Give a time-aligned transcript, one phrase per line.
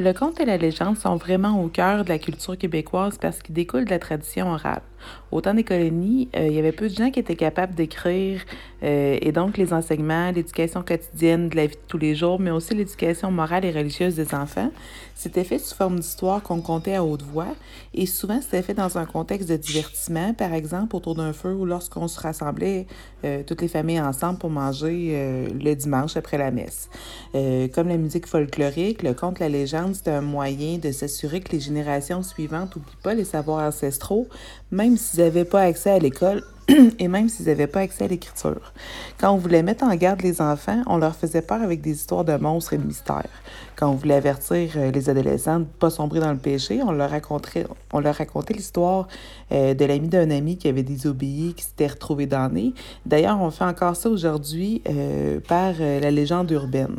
[0.00, 3.54] Le conte et la légende sont vraiment au cœur de la culture québécoise parce qu'ils
[3.54, 4.82] découlent de la tradition orale.
[5.30, 8.40] Au temps des colonies, euh, il y avait peu de gens qui étaient capables d'écrire
[8.82, 12.50] euh, et donc les enseignements, l'éducation quotidienne de la vie de tous les jours, mais
[12.50, 14.70] aussi l'éducation morale et religieuse des enfants,
[15.14, 17.54] c'était fait sous forme d'histoire qu'on comptait à haute voix
[17.94, 21.64] et souvent c'était fait dans un contexte de divertissement, par exemple autour d'un feu ou
[21.64, 22.86] lorsqu'on se rassemblait
[23.24, 26.88] euh, toutes les familles ensemble pour manger le dimanche après la messe.
[27.32, 31.60] comme la musique folklorique, le conte, la légende, c'était un moyen de s'assurer que les
[31.60, 34.28] générations suivantes n'oublient pas les savoirs ancestraux,
[34.70, 36.42] même s'ils n'avaient pas accès à l'école
[36.98, 38.72] et même s'ils n'avaient pas accès à l'écriture.
[39.18, 42.24] Quand on voulait mettre en garde les enfants, on leur faisait peur avec des histoires
[42.24, 43.28] de monstres et de mystères.
[43.76, 46.92] Quand on voulait avertir euh, les adolescents de ne pas sombrer dans le péché, on
[46.92, 49.08] leur racontait, on leur racontait l'histoire
[49.52, 52.72] euh, de l'ami d'un ami qui avait désobéi, qui s'était retrouvé damné.
[53.04, 56.96] D'ailleurs, on fait encore ça aujourd'hui euh, par la légende urbaine.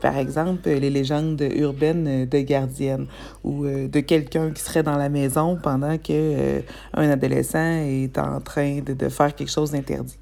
[0.00, 3.06] par exemple, les légendes urbaines de gardienne
[3.44, 6.62] ou de quelqu'un qui serait dans la maison pendant que
[6.94, 10.18] un adolescent est en train de, faire quelque chose d'interdit.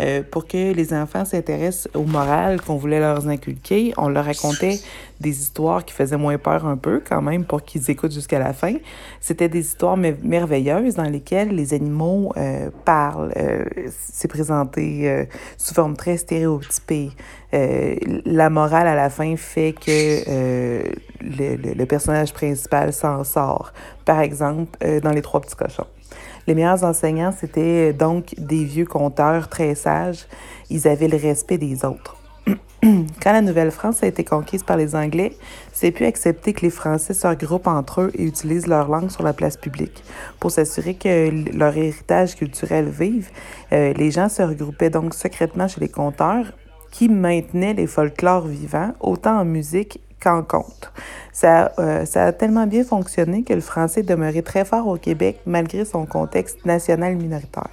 [0.00, 4.78] Euh, pour que les enfants s'intéressent au moral qu'on voulait leur inculquer, on leur racontait
[5.20, 8.52] des histoires qui faisaient moins peur un peu quand même pour qu'ils écoutent jusqu'à la
[8.52, 8.74] fin.
[9.20, 13.32] C'était des histoires merveilleuses dans lesquelles les animaux euh, parlent.
[13.36, 15.26] Euh, c'est présenté
[15.58, 17.10] sous forme très stéréotypée.
[17.52, 20.82] la morale à la fin fait que
[21.20, 23.72] le, personnage principal s'en sort.
[24.04, 25.86] Par exemple, dans Les Trois Petits Cochons.
[26.46, 30.26] Les meilleurs enseignants, c'était euh, donc des vieux conteurs très sages.
[30.70, 32.16] Ils avaient le respect des autres.
[32.82, 35.36] Quand la Nouvelle-France a été conquise par les Anglais,
[35.72, 39.22] c'est plus accepté que les Français se regroupent entre eux et utilisent leur langue sur
[39.22, 40.02] la place publique.
[40.40, 43.30] Pour s'assurer que leur héritage culturel vive,
[43.72, 46.52] euh, les gens se regroupaient donc secrètement chez les conteurs
[46.90, 50.92] qui maintenaient les folklores vivants, autant en musique qu'en conte.
[51.32, 54.96] Ça, euh, ça a tellement bien fonctionné que le français est demeuré très fort au
[54.96, 57.70] Québec malgré son contexte national minoritaire.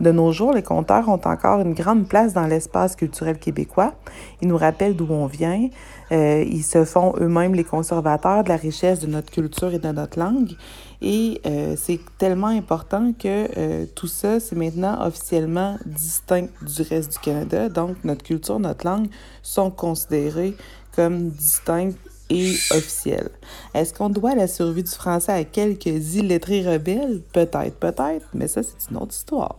[0.00, 3.92] De nos jours, les conteurs ont encore une grande place dans l'espace culturel québécois.
[4.40, 5.68] Ils nous rappellent d'où on vient.
[6.12, 9.92] Euh, ils se font eux-mêmes les conservateurs de la richesse de notre culture et de
[9.92, 10.52] notre langue.
[11.02, 17.18] Et euh, c'est tellement important que tout ça, c'est maintenant officiellement distinct du reste du
[17.18, 17.68] Canada.
[17.68, 19.08] Donc, notre culture, notre langue
[19.42, 20.54] sont considérées
[20.96, 21.98] comme distinctes
[22.30, 23.30] et officielles.
[23.74, 27.22] Est-ce qu'on doit la survie du français à quelques illettrés rebelles?
[27.32, 29.56] Peut-être, peut-être, mais ça, c'est une autre histoire.